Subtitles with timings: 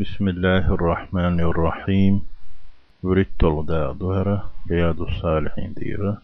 [0.00, 2.22] بسم الله الرحمن الرحيم.
[3.02, 6.22] وريت الغداء ظهر رياض الصالحين ديرة.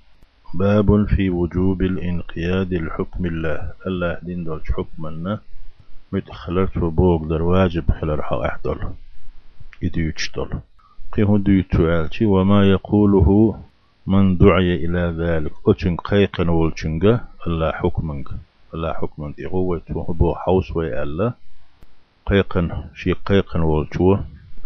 [0.54, 3.72] باب في وجوب الانقياد لحكم الله.
[3.86, 5.40] الله دين دولش حكمنا
[6.12, 8.78] متخلرت وبوغ در واجب خلر حق احدل
[9.82, 10.50] يديوش دول.
[11.12, 13.60] قيه ديوتو وما يقوله
[14.06, 15.52] من دعي إلى ذلك.
[15.66, 18.26] أتن قيقن والشنغ الله حكمنغ.
[18.74, 19.32] الله حكمنغ.
[19.44, 21.34] إغوة بو حوس وي الله
[22.26, 24.16] قيقن شي قيقن والشو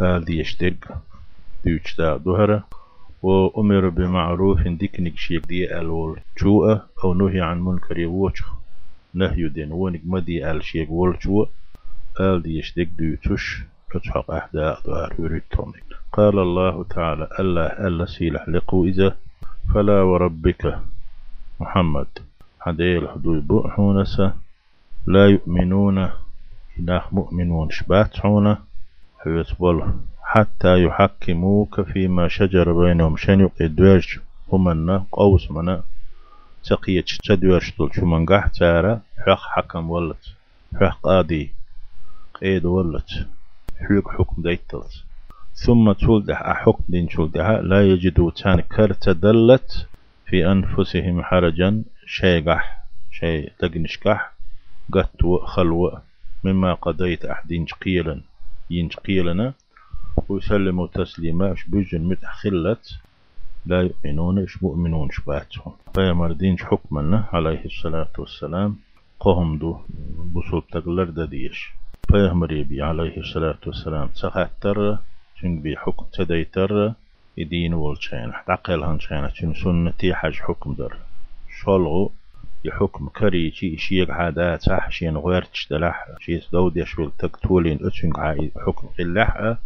[0.00, 0.74] آل يشتق
[1.64, 2.64] ديوشتا دهرة
[3.22, 8.42] وأمر بمعروف ديكنك شيك دي الول شوء أو نهي عن منكر يوش
[9.14, 11.46] نهي دين ونك مدي آل شيك والشو
[12.20, 15.42] آل دي يشتق ديوتش تتحق دهر يريد
[16.12, 19.16] قال الله تعالى الله ألا سيلح لقو إذا.
[19.74, 20.80] فلا وربك
[21.60, 22.06] محمد.
[22.60, 24.36] حديل حدوي بؤحونسا
[25.06, 26.10] لا يؤمنون
[26.78, 28.56] إله مؤمنون شباتعون
[29.18, 33.16] حيثبول حتى يحكموك فيما شجر بينهم.
[33.16, 34.20] شن يقدوش
[34.52, 35.82] همنا قوس منا.
[36.64, 40.24] تقية تدوش طول شو من قح تارا؟ حق حكم ولت
[40.80, 41.50] حق قاضي
[42.40, 43.10] قيد ولت
[43.80, 44.92] حق حكم ديتلت.
[45.54, 49.86] ثم تولد حكم دين تولدها لا يجدوا تان كرت دلت
[50.26, 51.84] في أنفسهم حرجا.
[52.06, 54.32] شيء قح شيء تقنشكح
[54.92, 56.07] قت خلوة.
[56.44, 58.20] مما قضيت أحدين قيلا
[58.70, 59.52] ينج قيلنا
[60.28, 62.98] ويسلموا تسليما إش بجن متخلت
[63.66, 68.76] لا يؤمنون إش مؤمنون شباتهم فيمردين حكمنا عليه الصلاة والسلام
[69.20, 69.80] قهم دو
[70.34, 71.72] بصوب تقلر دديش.
[72.10, 74.08] فيهمري بي عليه الصلاة والسلام
[74.60, 74.98] تر
[75.36, 76.94] چون بي حكم تديتر
[77.36, 80.96] يدين والشين عقل هنشين چون سنتي حج حكم در.
[81.60, 82.12] شلغو
[82.64, 88.12] يحكم كري شي شيق عادات صح شين غيرتش دلح شي دود يشول تكتولين اتشن
[88.66, 89.56] حكم قلح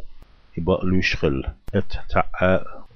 [0.59, 2.25] يبقى ليشخل إت تع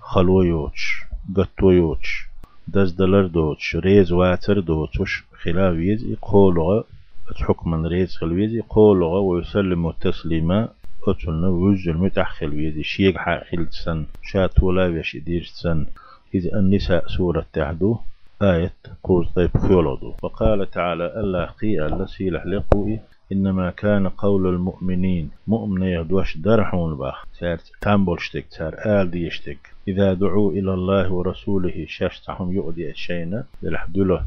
[0.01, 1.05] خلو يوتش
[1.37, 2.27] قطو يوتش
[2.69, 6.83] دز دلر دوتش ريز واتر دوتش خلاويز يقولغ
[7.37, 10.69] حكما ريز خلويز يقولغ ويسلم التسليما
[11.09, 15.87] أتلنا وجل متأخل ويدي شيق حاخل سن شات ولا ويش سن
[16.35, 17.99] إذ النساء سورة تعدو
[18.43, 22.97] آية قوز طيب خيولودو وقال تعالى الله قي التي لحلقوا
[23.33, 25.31] إنما كان قول المؤمنين.
[25.47, 27.25] مؤمن يدوش درحون باخ.
[27.39, 29.59] سار تامبولشتك سار آل ديشتك
[29.89, 34.25] إذا دعوا إلى الله ورسوله شاشتهم يؤدي الشينا للحدوله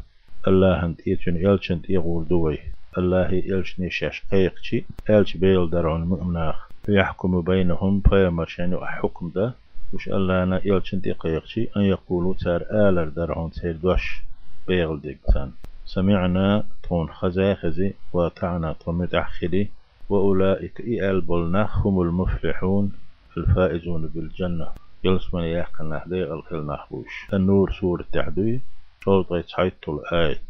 [0.48, 2.58] الله انت إيتون إلشنت إيغول دوي.
[2.98, 9.54] الله إلشني شاش قيقشي إلش بيل درعون مؤمناخ فيحكم بينهم فيمرشان حكم ده.
[9.92, 14.22] وش الله أنا يلشن دقيقشي أن يقولوا تار آلر درعون تير دوش
[14.68, 15.50] بيغل ديكتان.
[15.86, 19.68] سمعنا تون خزي خزي وطعنا طمت أحخلي
[20.08, 22.92] وأولئك إيال بلناخ هم المفلحون
[23.36, 24.68] الفائزون بالجنة.
[25.04, 28.60] يلسمن يحقن نحدي الخل نحبوش النور سورة تحدوي
[29.04, 30.40] شرط يتحيط الآية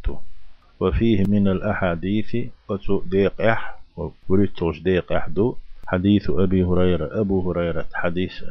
[0.81, 2.37] وفيه من الأحاديث
[2.69, 5.57] وتو ديق إح وبريتوش ديق إحدو
[5.87, 8.45] حديث أبي هريرة أبو هريرة حديث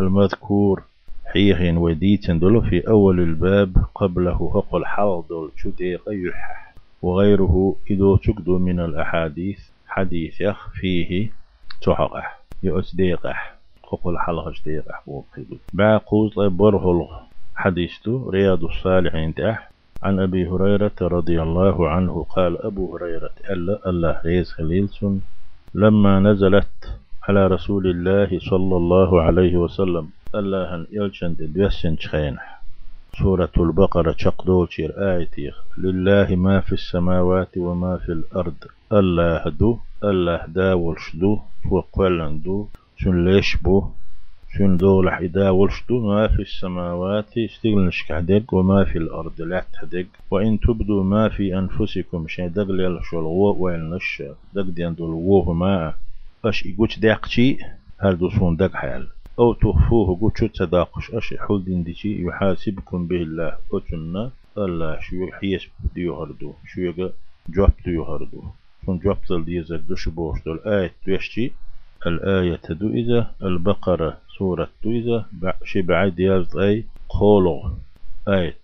[0.00, 0.82] المذكور.
[1.26, 8.80] حيهن وديت دل في أول الباب قبله أقل حوض شديق يحح وغيره إذا تقدو من
[8.80, 11.30] الأحاديث حديث يخ فيه
[11.82, 12.40] تحقح.
[12.62, 15.56] يؤسديقح أقل حلقش ديقح وقيدو.
[15.72, 17.08] باقوز برهل
[17.56, 19.70] حديثه رياض الصالحين تح
[20.02, 25.22] عن أبي هريرة رضي الله عنه قال أبو هريرة ألا الله ريز خليلسون
[25.74, 26.98] لما نزلت
[27.30, 30.06] على رسول الله صلى الله عليه وسلم.
[30.34, 32.62] الله يلشن دوسن شخينح
[33.22, 35.36] سورة البقرة شقدول شير آية
[35.78, 38.60] لله ما في السماوات وما في الأرض.
[38.92, 39.78] الله دو
[40.10, 41.38] الله داولش دو
[41.70, 42.66] وقلن دو.
[43.00, 43.84] شن ليش بو؟
[44.58, 49.36] شن دول حدا ولشتو ما في السماوات استغل نشكحدق وما في الأرض.
[49.38, 54.22] لا تحدق وإن تبدوا ما في أنفسكم شيء دقل يلشو الغو وين نش
[54.54, 55.94] دق ديان دول ووه ما.
[56.44, 57.58] أش إيقوش داقشي
[57.98, 59.08] هل دوسون دق حال.
[59.38, 63.58] أو تخفوه قوشو تداقش أش حول دين ديشي يحاسبكم به الله.
[63.72, 67.12] أتنا الله شو يحيس ديو هردو شو يقى
[67.48, 68.42] جواب ديو هردو
[68.86, 70.60] شون جواب دل ديزر دوش بوش دول.
[70.66, 71.52] آية دوشتي
[72.06, 75.26] الآية تدو إذا البقرة سورة دو إذا
[75.64, 77.70] شي بعد يالت أي قولو
[78.28, 78.56] آية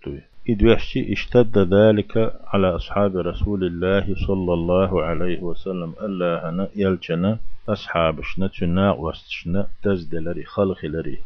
[0.47, 7.39] دو إدوشتي اشتد ذلك على أصحاب رسول الله صلى الله عليه وسلم ألا هنا يلجنا
[7.69, 11.17] أصحاب شنا تنا وستشنا تزدلري خلقلري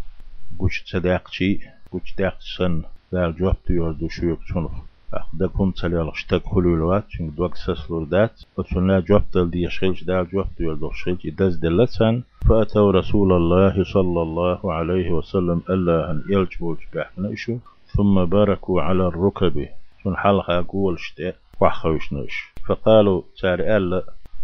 [0.59, 1.59] قوش تداقشي
[1.91, 2.81] قوش داقشن
[3.13, 4.71] ذال جواب تيوردو شويك شنف
[5.13, 10.47] أخدكم تليال اشتاق حلولوات چونك دوك سسلور دات وتسونا جواب دل دي شغلش دال جواب
[10.57, 17.57] ديوردو شغلش دز دلتسن فأتوا رسول الله صلى الله عليه وسلم ألا أن يلجبوج بحنشو
[17.95, 19.67] ثم باركوا على الركب.
[20.03, 24.03] سن حلقة قول شتاء وحخوشنش فقالوا سار ألا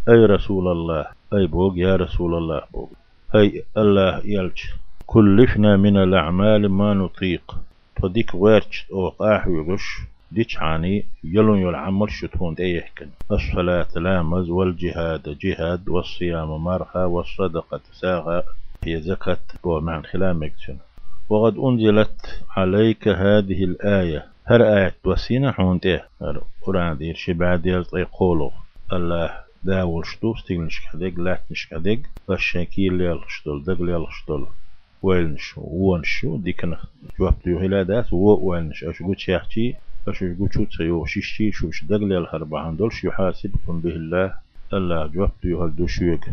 [0.10, 2.88] أي رسول الله؟ أي بوغ يا رسول الله؟ بوغ
[3.36, 4.60] أي الله يلج.
[5.06, 7.56] كلفنا من الأعمال ما نطيق.
[8.02, 9.98] فديك ويرش أو قاحوغش
[10.32, 18.44] ديش عاني يلون يل عمل شتون ديهكن الصلاة لامز والجهاد جهاد والصيام مرها والصدقة ساغا
[18.84, 20.54] هي زكاة ومعن خلامك
[21.30, 24.26] وقد أنزلت عليك هذه الآية.
[24.46, 28.52] هر آية وسينة حونته هر قرآن دير شبعد يلطي قولو.
[28.94, 29.32] الله
[29.64, 34.48] داول شتو ستيلنش كدق لاتنش كدق والشاكيل يلشتول دق يلشتول
[35.02, 36.80] ويلنش وونش ديكنا.
[37.20, 38.84] جواب ديو هلادات و ويلنش.
[38.84, 39.76] أشو قد شاحتي
[40.08, 44.34] أشو قد شو تسيو شيشتي شوش دق ليلهربعان دولش يحاسبكم به الله.
[44.74, 46.26] الله جواب ديو هل دوشيوك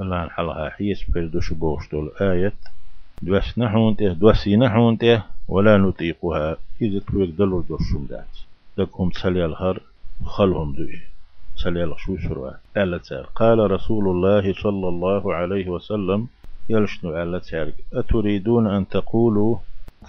[0.00, 2.12] الله نحلها حيس بيردوش بوشتول.
[2.20, 2.52] آية
[3.22, 6.56] دوس نحون ته دوسي نحون ته ولا نطيقها.
[6.82, 8.34] إذا تويك دلو دوشم دات
[8.78, 9.80] لكم تسلي الهر
[10.24, 11.00] خلهم دوي.
[11.56, 13.00] تسلي شو سروا ألا
[13.34, 16.26] قال رسول الله صلى الله عليه وسلم
[16.68, 17.40] يلشنو ألا
[17.94, 19.56] أتريدون أن تقولوا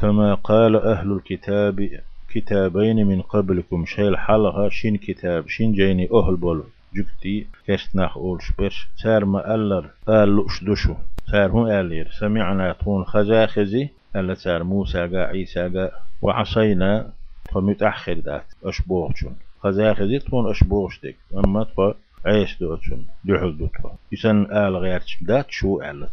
[0.01, 1.89] كما قال أهل الكتاب
[2.29, 6.63] كتابين من قبلكم؟ شيل حلقة شين كتاب شين جيني أهل بول
[6.95, 14.33] جكتي كشتناخ أولش برش سار ما ألر دشو سار هون آلير سمعنا تون خزاخزي ألا
[14.33, 15.91] سار موسى قا عيسى قا
[16.21, 17.09] وعصينا
[17.51, 21.15] فمتأخر ذات أشبوغشون خزاخزي تون أشبوغشتك
[21.45, 21.93] أما تفا
[22.25, 26.09] عيش دوتشون دحل دوتفا يسن آل غير ذات شو آلت.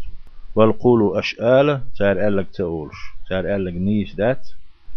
[0.54, 2.96] والقولوا أشآل سار آلك تقولش
[3.28, 4.48] سار آلك نيس ذات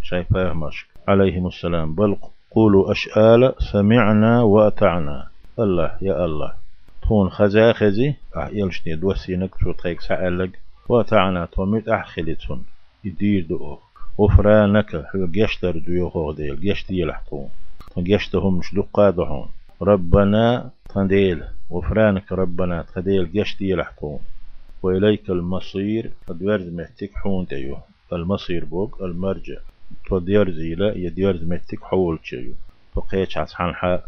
[0.01, 1.95] شايف فاهمش عليهم السلام.
[1.95, 2.15] بل
[2.51, 5.27] قولوا أشآل سمعنا وأطعنا.
[5.59, 6.62] الله يا الله.
[7.07, 10.59] تون خزا خزي أح يلشني دوسينك شو تخيك سألك
[10.89, 12.63] وتعنا توميت أحخلتون
[13.03, 13.77] يدير دو
[14.19, 17.49] غفرانك هو جشتر دو غوديل جشتي يلحطون
[17.97, 19.47] جشتهم مش دقادهم
[19.81, 21.43] ربنا تنديل.
[21.71, 24.19] غفرانك ربنا تنديل جشتي يلحطون
[24.83, 27.77] وإليك المصير قد ورد مهتك حون تيو.
[28.13, 29.57] المصير بوك المرجع
[30.07, 32.53] تودير زيلا يدير مهتك حول تيو.
[32.95, 33.99] فقيتش عسحان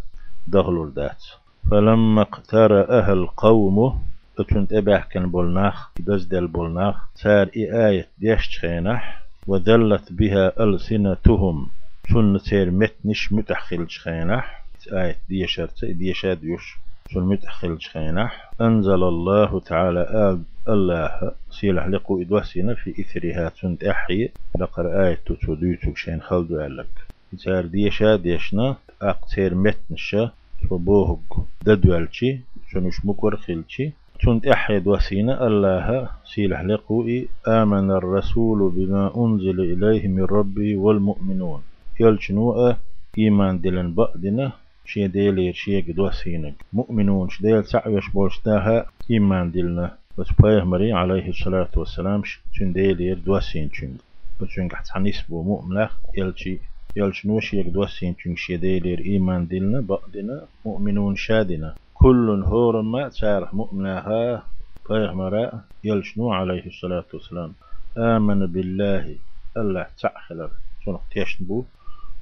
[0.47, 1.23] دخلوا الدات
[1.71, 4.01] فلما اقترأها القوم
[4.39, 11.69] اتنت إباح كان بولناخ دل بولناخ سار اي آية ديش خينح وذلت بها ألسنتهم.
[12.13, 14.63] سن سير متنش متحخل خينح
[14.93, 16.75] آية ديشرت ديشاد يش
[17.13, 20.41] سن متحخل خينح أنزل الله تعالى آل
[20.73, 24.29] الله سيلح لقو إدوسنا في إثرها سنت أحي
[24.59, 26.87] لقر آية تتوديتك شين خلدو ألك
[27.37, 30.31] سار ديشاد يشنا أقتير متنشا
[30.69, 32.39] فبوهق ددوالشي
[32.69, 33.91] شنوش مكور خلشي
[34.21, 37.27] تنت أحد وسينا الله سيلح لقوئي.
[37.47, 41.61] آمن الرسول بما أنزل إليه من ربي والمؤمنون.
[41.99, 42.75] يلشنوء
[43.17, 44.51] إيمان دلن بأدنا
[44.85, 52.21] شي ديلير شي قدوسينك مؤمنون شديل سعيش بولشتاها إيمان دلنا بس مري عليه الصلاة والسلام
[52.53, 53.99] شن ديلير دوسين شنك
[54.41, 56.57] بس شنك حتحنيس بو مؤمنخ يلشي
[56.97, 64.43] يلش نوش يقدوسين تنشي ديلير إيمان دلنا بقدنا مؤمنون شادنا كل هور ما تارح مؤمنها
[64.89, 67.53] مرا يلش نو عليه الصلاة والسلام.
[67.97, 69.15] آمن بالله
[69.57, 70.51] الله تعخلر
[70.85, 71.63] سنق تيشنبو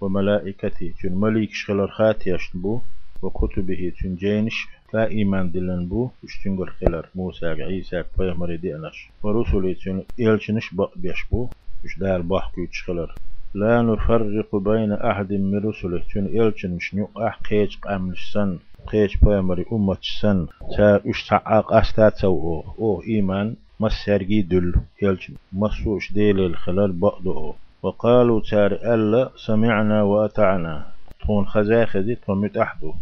[0.02, 2.80] وملائكته تن مليك شخلر خات يشنبو
[3.22, 6.10] وكتبه تن جينش لا إيمان دلن بو.
[6.24, 11.48] اشتنقر خلر موسى عيسى بيغمر دينش ورسله تن يلشنش بق بيشبو
[11.84, 13.16] مش دار بحكو يتشخلر
[13.56, 16.02] لا نفرق بين أحد من رسله.
[16.14, 17.20] تون إلچن نيق
[17.50, 18.58] قيج قامش سن
[18.88, 24.74] قيج بامري أمة سن تا اشتعاق أستات سو أو إيمان مسرقي دل.
[25.04, 30.86] إلچن مسوش ديل الخلال بقضه وقالوا تار ألا سمعنا وأطعنا.
[31.20, 32.94] تكون خزاخذي تمت أحدو.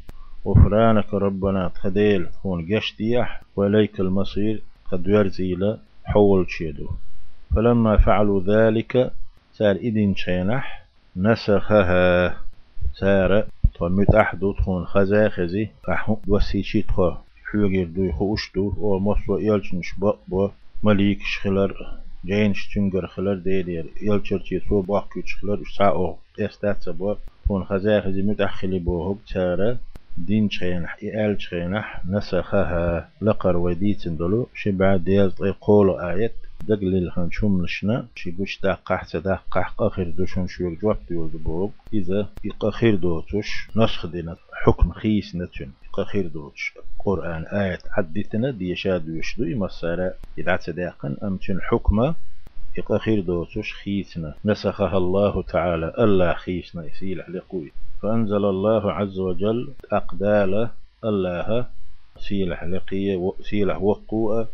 [0.48, 2.26] غفرانك ربنا تخديل.
[2.26, 6.90] تكون قشتيح وليك المصير قد يرزيل حول شيدو.
[7.56, 9.12] فلما فعلوا ذلك
[9.62, 12.36] سار إدين شينح نسخها.
[12.94, 13.48] سار
[13.80, 17.12] طمت أحدو تخون خزا خزي أحو وسيشي تخو
[17.52, 19.90] حوغير دو خوشتو أو مصو يلچنش
[20.28, 20.50] بو.
[20.84, 21.74] مليك شخلر
[22.26, 23.86] جينش تنجر خلر ديدير.
[24.02, 26.16] يلچرچي سو باق شخلر ساو.
[26.40, 27.16] استات بو.
[27.46, 29.12] تخون خزا خزي متأخلي بو.
[29.12, 29.78] هب سار
[30.18, 33.10] دين شينح إيال شينح نسخها.
[33.22, 36.36] لقر وديتن دلو شبع ديال قول آيات
[36.68, 41.32] دقل الخن شوم نشنا شي بوش دا قح دا قح قاخر دوشون شوك جواب ديول
[41.32, 48.76] دبوب إذا يقاخر دوتوش نسخ دينا حكم خيس نتون قخير دوش قرآن آية عدتنا دي
[48.76, 52.16] شاد إما السارة يدعت داقن أمتن حكمة
[52.78, 54.34] إقخير دوتش خيسنا.
[54.46, 60.70] نسخها الله تعالى ألا خيسنا يسيل لقوي فأنزل الله عز وجل أقدال
[61.04, 61.68] الله
[62.18, 64.48] سيلح لقية سيلح وقوة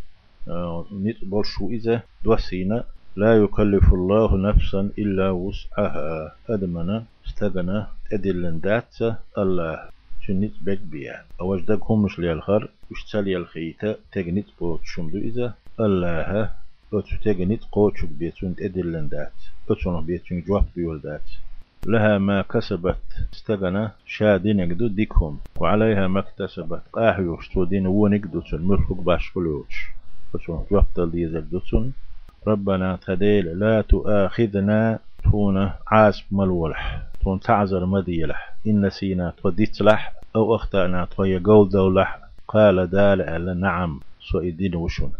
[0.49, 2.83] آه، نتبول شو إذا دوسينا
[3.15, 6.35] لا يكلف الله نفسا إلا وسعها.
[6.49, 8.95] أدمنا استغنى أدلن دات
[9.37, 9.79] الله.
[10.27, 16.51] شنيت بك بيان أوجدك هم مش ليالخر وشتالي الخيطة تجنيت بوت شمدو إذا الله
[16.93, 19.33] أتو تجنيت قوتشك بيتون أدلن دات
[19.69, 21.21] أتو بيتون جواب بيول دات
[21.85, 23.03] لها ما كسبت.
[23.33, 26.81] استغنى شادين يقدو ديكهم وعليها ما اكتسبت.
[26.93, 29.31] قاح يوشتو دين ونقدو تنمرفق باش
[30.35, 31.93] أتو جواب تلديزل دوتون
[32.47, 34.99] ربنا تديل لا تؤاخذنا.
[35.31, 37.01] تون عاصب ملولح.
[37.23, 43.99] تون تعذر مديلح إن نسينا توديتلح أو أخطأنا توي قول دولح قال دال على نعم.
[44.19, 45.11] سو إدين وشون.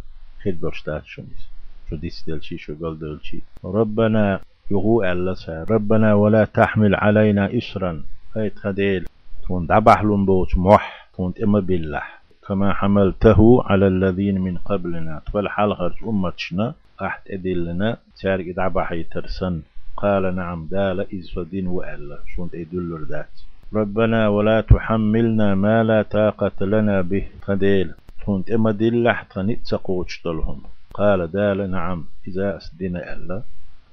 [0.44, 1.44] خير برشتات شونيس
[1.90, 4.40] شو ديس دلشي شو قول دلشي ربنا
[4.72, 5.36] يغو على
[5.70, 8.04] ربنا ولا تحمل علينا إسرا.
[8.38, 9.06] أي تخديل
[9.48, 11.10] تون دبح بوت موح.
[11.18, 12.17] تون إما بالله.
[12.48, 15.22] كما حملته على الذين من قبلنا.
[15.34, 19.62] فالحال خرج أمتشنا أحد أدلنا تارك دعبا ترسن
[19.98, 22.18] قال نعم دال إذ فدين وألا.
[22.36, 23.30] شونت أدلر ذات
[23.74, 27.28] ربنا ولا تحملنا ما لا طاقة لنا به.
[27.48, 27.94] قديل
[28.26, 30.62] تونت إما دلح تنتسقوش لهم
[30.94, 33.42] قال دال نعم إذا أسدنا ألا.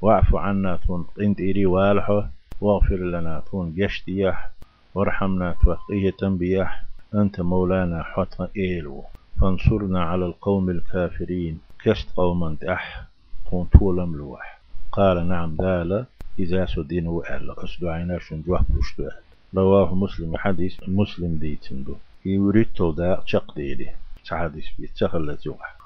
[0.02, 2.30] واعف عنا تون قنت إري والحه.
[2.60, 4.50] واغفر لنا تون يشتيح
[4.94, 6.84] وارحمنا توقية تنبيح
[7.14, 9.04] أنت مولانا حتى إيلو
[9.40, 13.04] فانصرنا على القوم الكافرين كشت قوما أح
[13.50, 14.60] تون طولم لوح
[14.92, 16.06] قال نعم دال
[16.38, 19.08] إذا سدين وأهل أسدو عينا شنجوه بوشتو
[19.54, 21.94] رواه مسلم حديث مسلم ديتندو
[22.24, 23.90] يوريتو دا تشق ديدي
[24.30, 25.76] حديث بيتشخل لزوح